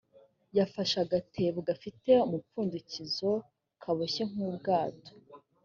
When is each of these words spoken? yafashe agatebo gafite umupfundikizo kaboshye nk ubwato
yafashe 0.57 0.95
agatebo 1.05 1.59
gafite 1.69 2.11
umupfundikizo 2.27 3.31
kaboshye 3.81 4.23
nk 4.31 4.37
ubwato 4.47 5.11